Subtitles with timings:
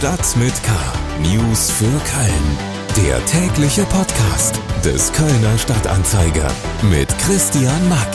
[0.00, 0.72] Stadt mit K.
[1.20, 3.06] News für Köln.
[3.06, 6.50] Der tägliche Podcast des Kölner Stadtanzeiger
[6.90, 8.08] mit Christian Mack.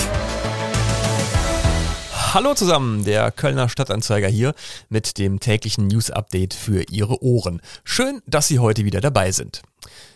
[2.33, 4.55] Hallo zusammen, der Kölner Stadtanzeiger hier
[4.89, 7.61] mit dem täglichen News-Update für Ihre Ohren.
[7.83, 9.61] Schön, dass Sie heute wieder dabei sind.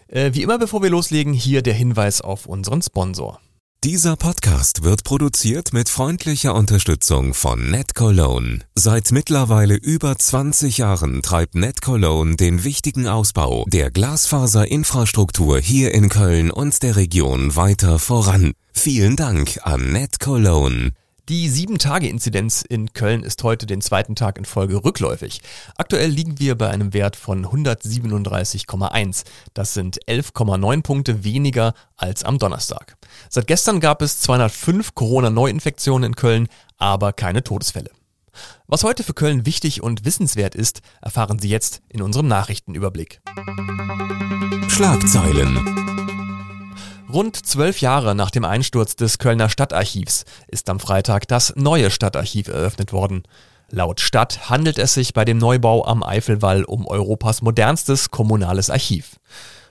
[0.08, 3.40] Äh, wie immer, bevor wir loslegen, hier der Hinweis auf unseren Sponsor.
[3.86, 8.60] Dieser Podcast wird produziert mit freundlicher Unterstützung von NetCologne.
[8.76, 16.52] Seit mittlerweile über 20 Jahren treibt NetCologne den wichtigen Ausbau der Glasfaserinfrastruktur hier in Köln
[16.52, 18.52] und der Region weiter voran.
[18.74, 20.92] Vielen Dank an NetCologne.
[21.30, 25.44] Die 7-Tage-Inzidenz in Köln ist heute den zweiten Tag in Folge rückläufig.
[25.78, 29.26] Aktuell liegen wir bei einem Wert von 137,1.
[29.54, 32.98] Das sind 11,9 Punkte weniger als am Donnerstag.
[33.30, 36.48] Seit gestern gab es 205 Corona-Neuinfektionen in Köln,
[36.80, 37.92] aber keine Todesfälle.
[38.66, 43.22] Was heute für Köln wichtig und wissenswert ist, erfahren Sie jetzt in unserem Nachrichtenüberblick.
[44.68, 46.09] Schlagzeilen
[47.12, 52.50] Rund zwölf Jahre nach dem Einsturz des Kölner Stadtarchivs ist am Freitag das neue Stadtarchiv
[52.50, 53.24] eröffnet worden.
[53.72, 59.20] Laut Stadt handelt es sich bei dem Neubau am Eifelwall um Europas modernstes kommunales Archiv.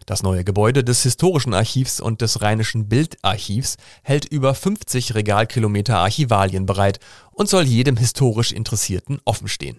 [0.05, 6.67] Das neue Gebäude des Historischen Archivs und des Rheinischen Bildarchivs hält über 50 Regalkilometer Archivalien
[6.67, 6.99] bereit
[7.31, 9.79] und soll jedem historisch Interessierten offenstehen.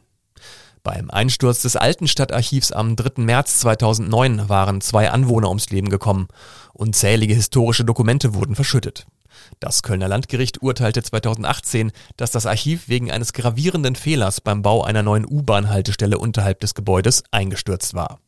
[0.84, 3.22] Beim Einsturz des alten Stadtarchivs am 3.
[3.24, 6.30] März 2009 waren zwei Anwohner ums Leben gekommen.
[6.74, 9.06] Unzählige historische Dokumente wurden verschüttet.
[9.60, 15.04] Das Kölner Landgericht urteilte 2018, dass das Archiv wegen eines gravierenden Fehlers beim Bau einer
[15.04, 18.20] neuen U-Bahn-Haltestelle unterhalb des Gebäudes eingestürzt war.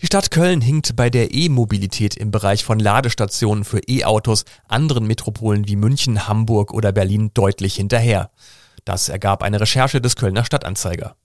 [0.00, 5.68] Die Stadt Köln hinkt bei der E-Mobilität im Bereich von Ladestationen für E-Autos anderen Metropolen
[5.68, 8.30] wie München, Hamburg oder Berlin deutlich hinterher.
[8.84, 11.16] Das ergab eine Recherche des Kölner Stadtanzeiger.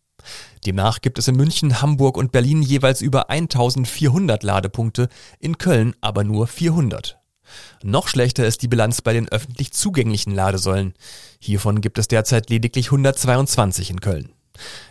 [0.65, 6.23] Demnach gibt es in München, Hamburg und Berlin jeweils über 1400 Ladepunkte, in Köln aber
[6.23, 7.17] nur 400.
[7.83, 10.93] Noch schlechter ist die Bilanz bei den öffentlich zugänglichen Ladesäulen.
[11.39, 14.33] Hiervon gibt es derzeit lediglich 122 in Köln.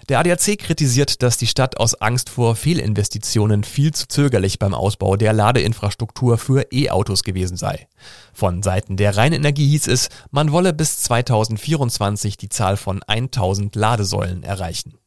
[0.08, 5.16] Der ADAC kritisiert, dass die Stadt aus Angst vor Fehlinvestitionen viel zu zögerlich beim Ausbau
[5.16, 7.88] der Ladeinfrastruktur für E-Autos gewesen sei.
[8.32, 14.42] Von Seiten der Rheinenergie hieß es, man wolle bis 2024 die Zahl von 1000 Ladesäulen
[14.42, 14.98] erreichen.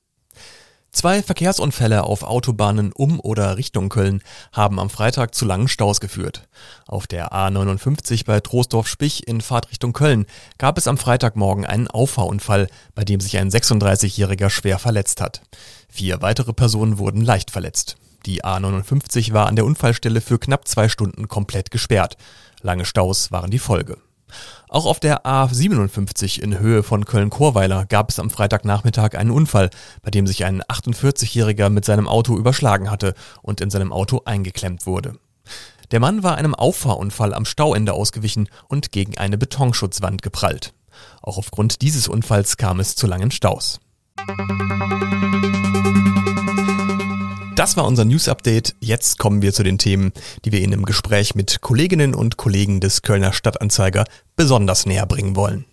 [0.92, 6.48] Zwei Verkehrsunfälle auf Autobahnen um oder Richtung Köln haben am Freitag zu langen Staus geführt.
[6.88, 10.26] Auf der A59 bei Troisdorf-Spich in Fahrtrichtung Köln
[10.58, 15.42] gab es am Freitagmorgen einen Auffahrunfall, bei dem sich ein 36-Jähriger schwer verletzt hat.
[15.90, 17.98] Vier weitere Personen wurden leicht verletzt.
[18.26, 22.18] Die A59 war an der Unfallstelle für knapp zwei Stunden komplett gesperrt.
[22.62, 23.98] Lange Staus waren die Folge.
[24.68, 29.70] Auch auf der A57 in Höhe von Köln-Chorweiler gab es am Freitagnachmittag einen Unfall,
[30.02, 34.86] bei dem sich ein 48-Jähriger mit seinem Auto überschlagen hatte und in seinem Auto eingeklemmt
[34.86, 35.14] wurde.
[35.92, 40.74] Der Mann war einem Auffahrunfall am Stauende ausgewichen und gegen eine Betonschutzwand geprallt.
[41.22, 43.80] Auch aufgrund dieses Unfalls kam es zu langen Staus.
[47.60, 48.74] Das war unser News Update.
[48.80, 50.14] Jetzt kommen wir zu den Themen,
[50.46, 54.06] die wir Ihnen im Gespräch mit Kolleginnen und Kollegen des Kölner Stadtanzeiger
[54.38, 55.66] besonders näher bringen wollen.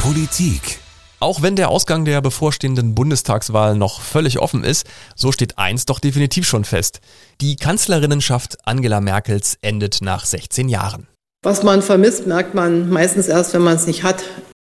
[0.00, 0.80] Politik.
[1.20, 5.98] Auch wenn der Ausgang der bevorstehenden Bundestagswahl noch völlig offen ist, so steht eins doch
[5.98, 7.00] definitiv schon fest.
[7.42, 11.08] Die Kanzlerinnenschaft Angela Merkels endet nach 16 Jahren.
[11.44, 14.24] Was man vermisst, merkt man meistens erst, wenn man es nicht hat.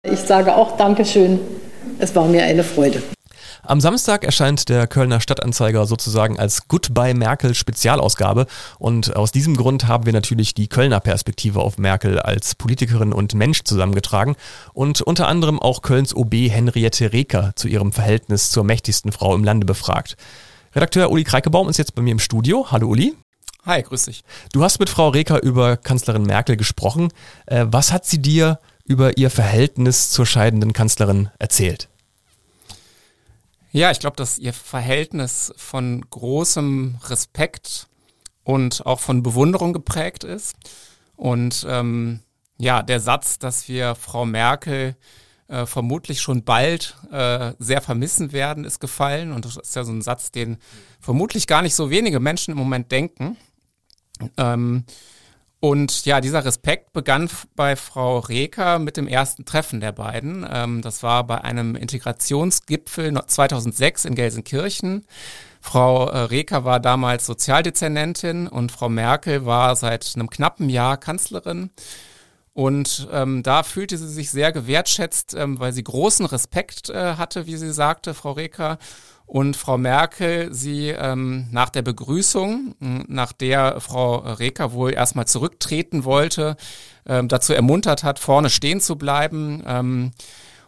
[0.02, 1.40] Ich sage auch Dankeschön.
[1.98, 3.02] Es war mir eine Freude.
[3.62, 8.46] Am Samstag erscheint der Kölner Stadtanzeiger sozusagen als Goodbye Merkel Spezialausgabe
[8.78, 13.34] und aus diesem Grund haben wir natürlich die Kölner Perspektive auf Merkel als Politikerin und
[13.34, 14.36] Mensch zusammengetragen
[14.72, 19.44] und unter anderem auch Kölns OB Henriette Reker zu ihrem Verhältnis zur mächtigsten Frau im
[19.44, 20.16] Lande befragt.
[20.74, 22.66] Redakteur Uli Kreikebaum ist jetzt bei mir im Studio.
[22.70, 23.14] Hallo Uli.
[23.64, 24.22] Hi, grüß dich.
[24.52, 27.08] Du hast mit Frau Reker über Kanzlerin Merkel gesprochen.
[27.46, 31.88] Äh, was hat sie dir über ihr Verhältnis zur scheidenden Kanzlerin erzählt?
[33.76, 37.88] Ja, ich glaube, dass ihr Verhältnis von großem Respekt
[38.42, 40.56] und auch von Bewunderung geprägt ist.
[41.14, 42.20] Und ähm,
[42.56, 44.96] ja, der Satz, dass wir Frau Merkel
[45.48, 49.30] äh, vermutlich schon bald äh, sehr vermissen werden, ist gefallen.
[49.30, 50.56] Und das ist ja so ein Satz, den
[50.98, 53.36] vermutlich gar nicht so wenige Menschen im Moment denken.
[54.38, 54.84] Ähm,
[55.58, 60.46] und ja, dieser Respekt begann bei Frau Reker mit dem ersten Treffen der beiden.
[60.50, 65.06] Ähm, das war bei einem Integrationsgipfel 2006 in Gelsenkirchen.
[65.60, 71.70] Frau äh, Reker war damals Sozialdezernentin und Frau Merkel war seit einem knappen Jahr Kanzlerin.
[72.56, 77.44] Und ähm, da fühlte sie sich sehr gewertschätzt, ähm, weil sie großen Respekt äh, hatte,
[77.44, 78.78] wie sie sagte, Frau Reker.
[79.26, 86.04] Und Frau Merkel sie ähm, nach der Begrüßung, nach der Frau Reker wohl erstmal zurücktreten
[86.04, 86.56] wollte,
[87.04, 89.62] ähm, dazu ermuntert hat, vorne stehen zu bleiben.
[89.66, 90.12] Ähm,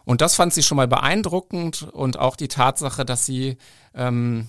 [0.05, 3.57] und das fand sie schon mal beeindruckend und auch die Tatsache, dass sie
[3.95, 4.47] ähm,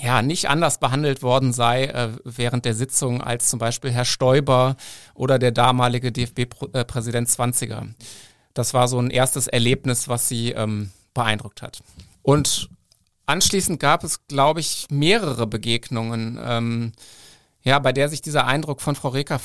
[0.00, 4.76] ja, nicht anders behandelt worden sei äh, während der Sitzung als zum Beispiel Herr Stoiber
[5.14, 7.86] oder der damalige DFB-Präsident Zwanziger.
[8.52, 11.80] Das war so ein erstes Erlebnis, was sie ähm, beeindruckt hat.
[12.22, 12.68] Und
[13.26, 16.38] anschließend gab es, glaube ich, mehrere Begegnungen.
[16.42, 16.92] Ähm,
[17.66, 19.40] ja, bei der sich dieser Eindruck von Frau Reker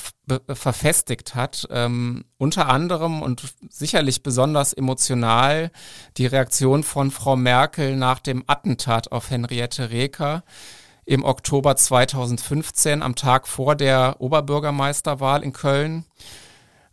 [0.48, 1.68] verfestigt hat.
[1.72, 5.72] Ähm, unter anderem und sicherlich besonders emotional
[6.18, 10.44] die Reaktion von Frau Merkel nach dem Attentat auf Henriette Reker
[11.04, 16.06] im Oktober 2015, am Tag vor der Oberbürgermeisterwahl in Köln,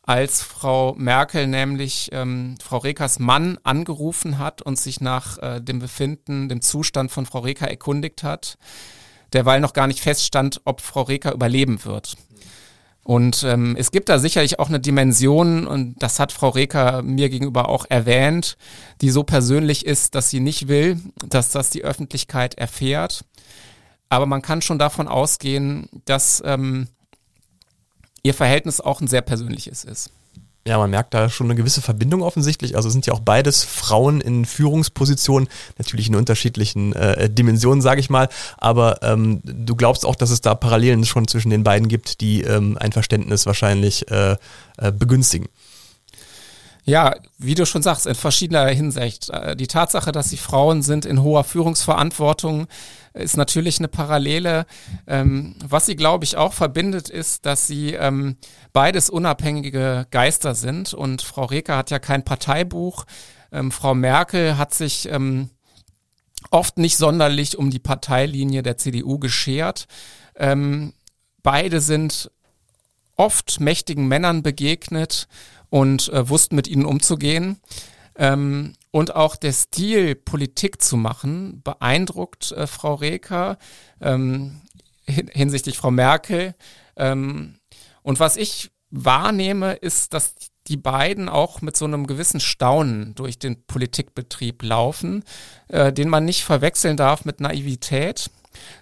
[0.00, 5.78] als Frau Merkel nämlich ähm, Frau Rekers Mann angerufen hat und sich nach äh, dem
[5.78, 8.56] Befinden, dem Zustand von Frau Reker erkundigt hat
[9.32, 12.16] derweil noch gar nicht feststand, ob Frau Reker überleben wird.
[13.08, 17.30] Und ähm, es gibt da sicherlich auch eine Dimension, und das hat Frau Reker mir
[17.30, 18.58] gegenüber auch erwähnt,
[19.00, 23.24] die so persönlich ist, dass sie nicht will, dass das die Öffentlichkeit erfährt.
[24.10, 26.88] Aber man kann schon davon ausgehen, dass ähm,
[28.22, 30.10] ihr Verhältnis auch ein sehr persönliches ist.
[30.68, 32.76] Ja, man merkt da schon eine gewisse Verbindung offensichtlich.
[32.76, 35.48] Also sind ja auch beides Frauen in Führungspositionen,
[35.78, 38.28] natürlich in unterschiedlichen äh, Dimensionen, sage ich mal.
[38.58, 42.42] Aber ähm, du glaubst auch, dass es da Parallelen schon zwischen den beiden gibt, die
[42.42, 44.36] ähm, ein Verständnis wahrscheinlich äh,
[44.76, 45.48] äh, begünstigen.
[46.84, 49.30] Ja, wie du schon sagst, in verschiedener Hinsicht.
[49.30, 52.66] Äh, die Tatsache, dass sie Frauen sind in hoher Führungsverantwortung,
[53.18, 54.66] ist natürlich eine Parallele.
[55.06, 58.36] Ähm, was sie, glaube ich, auch verbindet, ist, dass sie ähm,
[58.72, 60.94] beides unabhängige Geister sind.
[60.94, 63.04] Und Frau Reker hat ja kein Parteibuch.
[63.52, 65.50] Ähm, Frau Merkel hat sich ähm,
[66.50, 69.86] oft nicht sonderlich um die Parteilinie der CDU geschert.
[70.36, 70.92] Ähm,
[71.42, 72.30] beide sind
[73.16, 75.28] oft mächtigen Männern begegnet
[75.70, 77.60] und äh, wussten mit ihnen umzugehen.
[78.18, 83.58] Ähm, und auch der Stil, Politik zu machen, beeindruckt äh, Frau Reker
[84.00, 84.60] ähm,
[85.06, 86.54] hin hinsichtlich Frau Merkel.
[86.96, 87.58] Ähm,
[88.02, 90.34] und was ich wahrnehme, ist, dass
[90.66, 95.24] die beiden auch mit so einem gewissen Staunen durch den Politikbetrieb laufen,
[95.68, 98.30] äh, den man nicht verwechseln darf mit Naivität.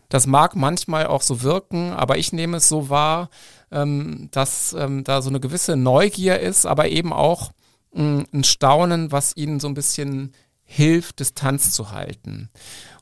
[0.08, 3.28] Das mag manchmal auch so wirken, aber ich nehme es so wahr,
[3.70, 7.52] ähm, dass ähm, da so eine gewisse Neugier ist, aber eben auch
[7.96, 10.32] ein Staunen, was ihnen so ein bisschen
[10.64, 12.50] hilft, Distanz zu halten.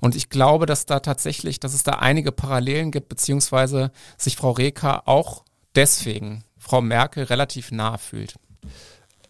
[0.01, 4.53] Und ich glaube, dass da tatsächlich, dass es da einige Parallelen gibt, beziehungsweise sich Frau
[4.53, 5.45] Reker auch
[5.75, 8.35] deswegen Frau Merkel relativ nahe fühlt.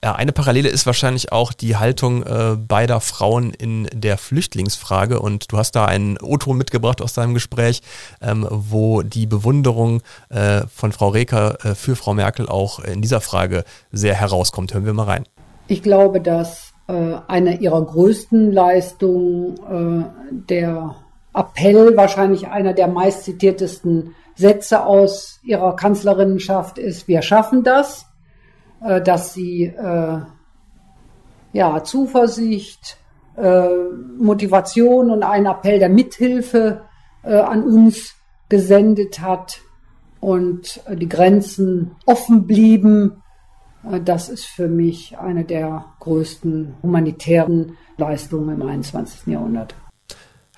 [0.02, 5.19] Ja, eine Parallele ist wahrscheinlich auch die Haltung äh, beider Frauen in der Flüchtlingsfrage.
[5.19, 7.81] Und du hast da einen O-Ton mitgebracht aus deinem Gespräch,
[8.20, 13.22] ähm, wo die Bewunderung äh, von Frau Reker äh, für Frau Merkel auch in dieser
[13.22, 14.75] Frage sehr herauskommt.
[14.75, 15.25] Hören wir mal rein.
[15.66, 20.96] Ich glaube, dass äh, eine ihrer größten Leistungen äh, der
[21.32, 28.06] Appell, wahrscheinlich einer der meistzitiertesten Sätze aus ihrer Kanzlerinnenschaft ist, wir schaffen das
[28.84, 30.19] äh, dass sie äh,
[31.52, 32.99] ja, Zuversicht,
[33.37, 33.69] äh,
[34.19, 36.82] Motivation und einen Appell der Mithilfe
[37.22, 38.15] äh, an uns
[38.48, 39.60] gesendet hat
[40.20, 43.22] und äh, die Grenzen offen blieben.
[43.91, 49.26] Äh, das ist für mich eine der größten humanitären Leistungen im 21.
[49.26, 49.74] Jahrhundert.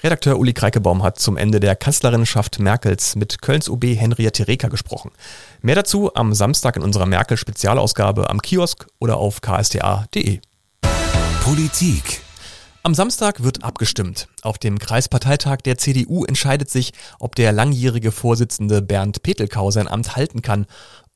[0.02, 5.10] Redakteur Uli Kreikebaum hat zum Ende der Kanzlerinnenschaft Merkels mit Kölns OB Henriette Reker gesprochen.
[5.62, 10.40] Mehr dazu am Samstag in unserer Merkel-Spezialausgabe am Kiosk oder auf ksta.de.
[11.42, 12.20] Politik.
[12.82, 14.28] Am Samstag wird abgestimmt.
[14.42, 20.14] Auf dem Kreisparteitag der CDU entscheidet sich, ob der langjährige Vorsitzende Bernd Petelkau sein Amt
[20.14, 20.66] halten kann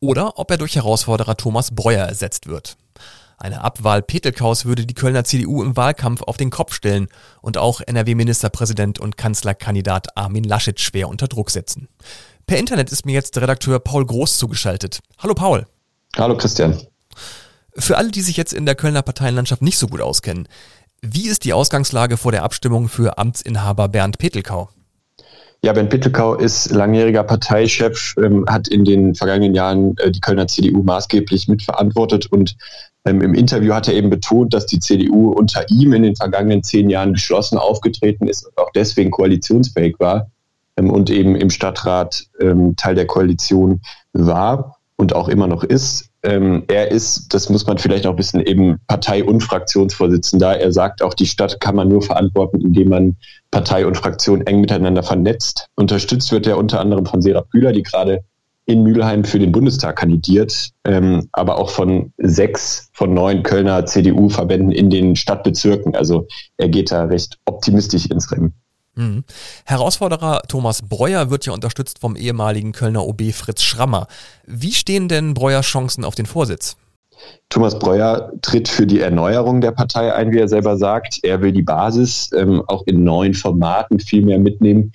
[0.01, 2.77] oder ob er durch Herausforderer Thomas Breuer ersetzt wird.
[3.39, 7.09] Eine Abwahl Petelkaus würde die Kölner CDU im Wahlkampf auf den Kopf stellen
[7.41, 11.89] und auch NRW-Ministerpräsident und Kanzlerkandidat Armin Laschet schwer unter Druck setzen.
[12.47, 15.01] Per Internet ist mir jetzt Redakteur Paul Groß zugeschaltet.
[15.19, 15.67] Hallo Paul.
[16.17, 16.83] Hallo Christian.
[17.77, 20.49] Für alle, die sich jetzt in der Kölner Parteienlandschaft nicht so gut auskennen,
[21.01, 24.69] wie ist die Ausgangslage vor der Abstimmung für Amtsinhaber Bernd Petelkau?
[25.63, 30.47] Ja, Bernd Petelkau ist langjähriger Parteichef, ähm, hat in den vergangenen Jahren äh, die Kölner
[30.47, 32.57] CDU maßgeblich mitverantwortet und
[33.05, 36.63] ähm, Im Interview hat er eben betont, dass die CDU unter ihm in den vergangenen
[36.63, 40.31] zehn Jahren geschlossen aufgetreten ist und auch deswegen koalitionsfähig war
[40.77, 43.81] ähm, und eben im Stadtrat ähm, Teil der Koalition
[44.13, 46.10] war und auch immer noch ist.
[46.23, 50.61] Ähm, er ist, das muss man vielleicht auch wissen, eben Partei- und Fraktionsvorsitzender.
[50.61, 53.17] Er sagt auch, die Stadt kann man nur verantworten, indem man
[53.51, 55.69] Partei und Fraktion eng miteinander vernetzt.
[55.77, 58.23] Unterstützt wird er unter anderem von Serap Bühler, die gerade
[58.67, 64.71] in Mülheim für den Bundestag kandidiert, ähm, aber auch von sechs von neun Kölner CDU-Verbänden
[64.71, 65.97] in den Stadtbezirken.
[65.97, 68.55] Also er geht da recht optimistisch ins Rennen.
[68.95, 69.25] Mhm.
[69.65, 74.07] Herausforderer Thomas Breuer wird ja unterstützt vom ehemaligen Kölner OB Fritz Schrammer.
[74.47, 76.77] Wie stehen denn Breuers Chancen auf den Vorsitz?
[77.49, 81.19] Thomas Breuer tritt für die Erneuerung der Partei ein, wie er selber sagt.
[81.23, 84.93] Er will die Basis ähm, auch in neuen Formaten viel mehr mitnehmen.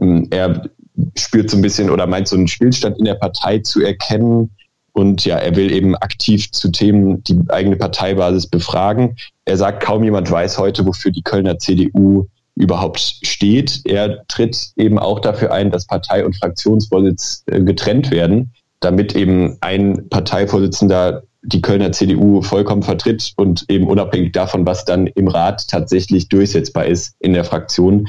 [0.00, 0.68] Ähm, er
[1.16, 4.50] spürt so ein bisschen oder meint so einen Stillstand in der Partei zu erkennen.
[4.92, 9.16] Und ja, er will eben aktiv zu Themen die eigene Parteibasis befragen.
[9.44, 13.82] Er sagt, kaum jemand weiß heute, wofür die Kölner CDU überhaupt steht.
[13.84, 19.56] Er tritt eben auch dafür ein, dass Partei- und Fraktionsvorsitz äh, getrennt werden, damit eben
[19.60, 25.68] ein Parteivorsitzender die Kölner CDU vollkommen vertritt und eben unabhängig davon, was dann im Rat
[25.68, 28.08] tatsächlich durchsetzbar ist in der Fraktion,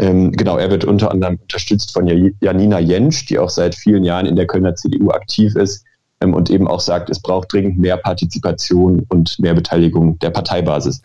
[0.00, 2.06] ähm, genau, er wird unter anderem unterstützt von
[2.40, 5.84] Janina Jentsch, die auch seit vielen Jahren in der Kölner CDU aktiv ist
[6.22, 11.02] ähm, und eben auch sagt, es braucht dringend mehr Partizipation und mehr Beteiligung der Parteibasis.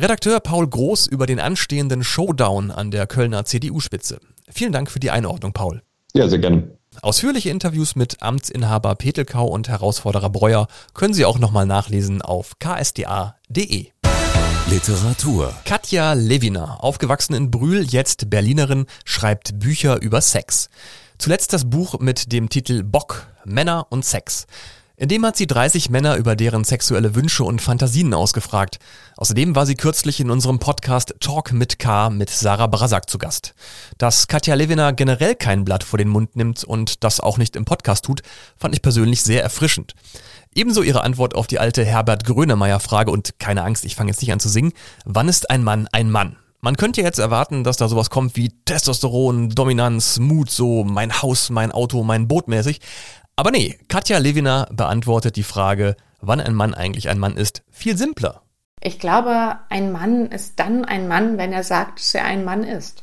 [0.00, 4.18] Redakteur Paul Groß über den anstehenden Showdown an der Kölner CDU-Spitze.
[4.50, 5.82] Vielen Dank für die Einordnung, Paul.
[6.14, 6.70] Ja, sehr gerne.
[7.02, 13.88] Ausführliche Interviews mit Amtsinhaber Petelkau und Herausforderer Breuer können Sie auch nochmal nachlesen auf ksda.de.
[14.70, 15.52] Literatur.
[15.66, 20.70] Katja Lewiner, aufgewachsen in Brühl, jetzt Berlinerin, schreibt Bücher über Sex.
[21.18, 24.46] Zuletzt das Buch mit dem Titel Bock, Männer und Sex.
[25.00, 28.78] In dem hat sie 30 Männer über deren sexuelle Wünsche und Fantasien ausgefragt.
[29.16, 33.54] Außerdem war sie kürzlich in unserem Podcast Talk mit K mit Sarah Brasak zu Gast.
[33.96, 37.64] Dass Katja Lewiner generell kein Blatt vor den Mund nimmt und das auch nicht im
[37.64, 38.20] Podcast tut,
[38.58, 39.94] fand ich persönlich sehr erfrischend.
[40.54, 44.20] Ebenso ihre Antwort auf die alte Herbert Grönemeyer Frage und keine Angst, ich fange jetzt
[44.20, 44.74] nicht an zu singen.
[45.06, 46.36] Wann ist ein Mann ein Mann?
[46.62, 51.48] Man könnte jetzt erwarten, dass da sowas kommt wie Testosteron, Dominanz, Mut, so mein Haus,
[51.48, 52.80] mein Auto, mein Boot mäßig.
[53.40, 57.96] Aber nee, Katja Lewiner beantwortet die Frage, wann ein Mann eigentlich ein Mann ist, viel
[57.96, 58.42] simpler.
[58.82, 62.64] Ich glaube, ein Mann ist dann ein Mann, wenn er sagt, dass er ein Mann
[62.64, 63.02] ist.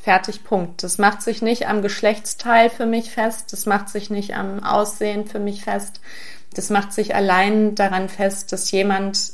[0.00, 0.84] Fertig, Punkt.
[0.84, 5.26] Das macht sich nicht am Geschlechtsteil für mich fest, das macht sich nicht am Aussehen
[5.26, 6.00] für mich fest,
[6.54, 9.32] das macht sich allein daran fest, dass jemand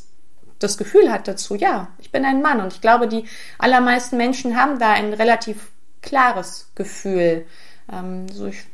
[0.59, 2.63] das Gefühl hat dazu, ja, ich bin ein Mann.
[2.63, 3.27] Und ich glaube, die
[3.59, 7.45] allermeisten Menschen haben da ein relativ klares Gefühl.
[7.93, 8.65] Ähm, so ich,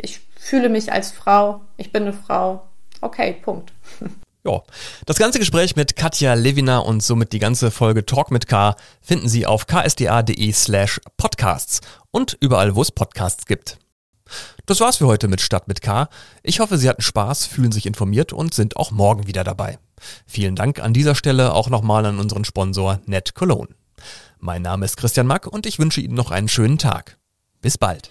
[0.00, 2.62] ich fühle mich als Frau, ich bin eine Frau.
[3.00, 3.72] Okay, Punkt.
[4.46, 4.62] Ja,
[5.06, 9.26] das ganze Gespräch mit Katja Levina und somit die ganze Folge Talk mit K finden
[9.26, 13.78] Sie auf ksda.de slash podcasts und überall, wo es Podcasts gibt.
[14.66, 16.08] Das war's für heute mit Stadt mit K.
[16.42, 19.78] Ich hoffe, Sie hatten Spaß, fühlen sich informiert und sind auch morgen wieder dabei.
[20.26, 23.74] Vielen Dank an dieser Stelle auch nochmal an unseren Sponsor Net Cologne.
[24.38, 27.16] Mein Name ist Christian Mack und ich wünsche Ihnen noch einen schönen Tag.
[27.62, 28.10] Bis bald.